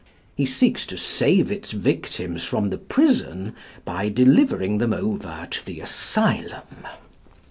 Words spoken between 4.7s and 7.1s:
them over to the asylum.